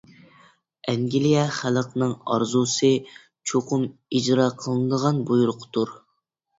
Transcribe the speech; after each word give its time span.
ئەنگلىيە 0.91 1.43
خەلقىنىڭ 1.57 2.17
ئارزۇسى 2.33 2.93
چوقۇم 3.53 3.87
ئىجرا 3.93 4.51
قىلىنىدىغان 4.59 5.25
بۇيرۇقتۇر. 5.33 5.99